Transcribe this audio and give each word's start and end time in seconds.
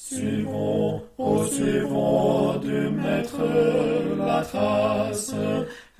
Suivons, 0.00 1.02
oh 1.18 1.44
suivons 1.44 2.56
du 2.58 2.88
maître 2.88 3.42
la 4.16 4.42
trace, 4.42 5.34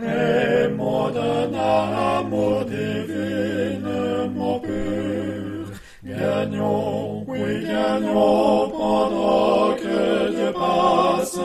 aimons 0.01 1.11
d'un 1.11 1.53
amour 1.53 2.64
divinement 2.64 4.61
pur. 4.61 5.66
Gagnons, 6.04 7.24
oui 7.26 7.64
gagnons 7.64 8.71
pendant 8.71 9.75
que 9.75 10.30
Dieu 10.30 10.53
passe, 10.53 11.41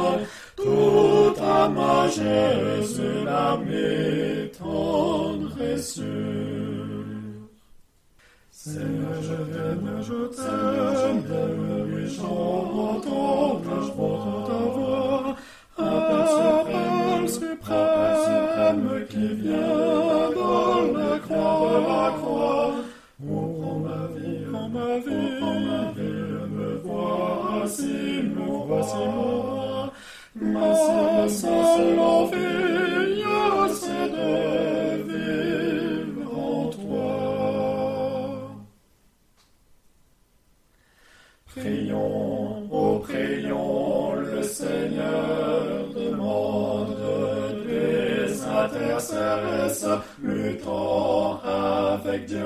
tout 0.56 1.34
à 1.42 1.68
ma 1.68 2.08
Jésus 2.08 3.26
l'ami 3.26 4.52
tendre 4.60 5.58
et. 5.60 6.73
Seigneur, 8.66 9.22
je 9.22 9.36
viens, 9.52 10.02
je 10.02 10.20
t'aime, 10.38 11.24
oui, 11.94 12.04
j'entends, 12.08 13.60
je 13.62 13.92
porte 13.92 14.48
ta 14.48 14.62
voix, 14.76 15.36
appel 15.78 17.28
suprême, 17.28 18.18
suprême 18.24 18.90
qui 19.10 19.28
vient 19.42 20.30
dans 20.34 20.98
la 20.98 21.20
croix, 21.20 21.76
la 21.90 22.08
croix. 22.18 22.76
Oh, 23.30 23.52
prends 23.60 23.80
ma 23.80 24.02
vie, 24.16 24.46
prends 24.50 24.70
ma 24.70 24.92
vie, 24.98 25.28
prends 25.42 25.60
ma 25.60 25.82
vie, 25.92 26.24
me 26.56 26.70
voici, 26.86 27.94
me 28.34 28.46
voici 28.66 29.04
moi, 29.14 29.92
ma 30.40 31.28
seule 31.28 31.63
Prions, 41.56 42.68
oh 42.72 42.98
prions, 43.00 44.16
le 44.16 44.42
Seigneur 44.42 45.86
demande 45.96 46.98
des 47.68 48.44
intercesses, 48.44 49.86
luttons 50.24 51.38
avec 51.44 52.26
Dieu. 52.26 52.40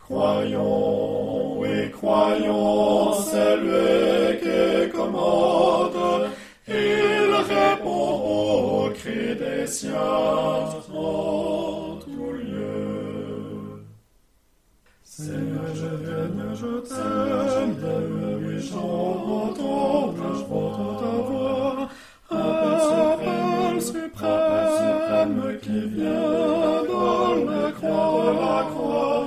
Croyons, 0.00 1.60
oui, 1.60 1.90
croyons, 1.90 3.14
c'est 3.14 3.56
lui 3.56 4.38
qui 4.42 4.90
commande, 4.94 6.28
il 6.68 7.34
répond 7.48 8.86
au 8.86 8.90
cri 8.90 9.34
des 9.34 9.66
siens 9.66 10.57
Seigneur, 15.18 15.74
je 15.74 15.90
viens, 16.04 16.54
je 16.54 16.72
t'aime, 16.88 17.74
oui, 18.40 18.56
j'entends, 18.60 20.14
je 20.16 20.44
porte 20.44 21.00
ta 21.00 21.14
voix, 21.26 21.88
appel 22.30 23.82
suprême 23.82 25.40
qui 25.60 25.80
vient 25.88 26.84
dans 26.88 27.34
la 27.34 27.66
croix, 27.72 28.32
la 28.32 28.60
croix. 28.70 29.24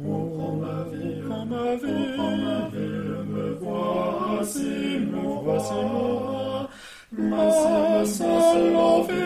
Oh, 0.00 0.30
prends 0.38 0.56
ma 0.62 0.78
vie, 0.92 1.18
prends 1.26 1.46
ma 1.46 1.66
vie, 1.74 2.04
prends 2.16 2.36
ma 2.36 2.58
vie, 2.72 3.02
me 3.34 3.46
voici, 3.60 4.70
me 5.10 5.22
voici 5.42 5.80
moi, 5.92 6.70
ma 7.18 8.06
seule 8.06 8.76
envie, 8.76 9.21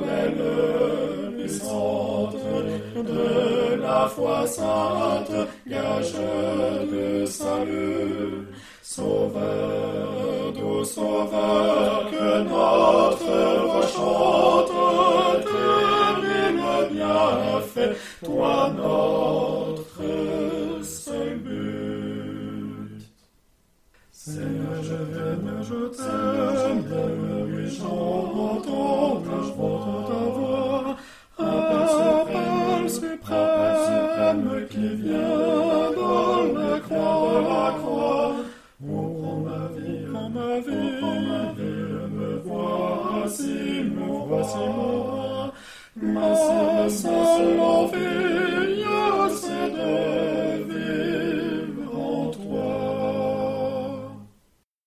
l'aile 0.00 1.34
puissante 1.36 2.36
de 2.94 3.80
la 3.80 4.08
foi 4.08 4.46
sainte, 4.46 5.48
gage 5.66 6.14
de 6.92 7.26
salut. 7.26 8.46
Sauveur, 8.82 10.52
doux 10.54 10.84
sauveur, 10.84 12.10
que 12.10 12.42
notre 12.42 13.64
voix 13.66 13.86
chante, 13.86 14.72
le 16.58 16.94
bienfait, 16.94 17.96
toi 18.24 18.72
notre 18.76 20.02
seul 20.82 21.38
but. 21.44 23.02
Seigneur, 24.10 24.82
je 24.82 24.98
viens, 25.12 25.62
je 25.62 25.80
t'aime, 25.96 26.84
voici, 44.48 44.66
me 44.66 44.72
voici 44.72 45.02
moi, 45.16 45.52
ma 46.02 46.88
seule 46.90 47.60
envie, 47.60 48.27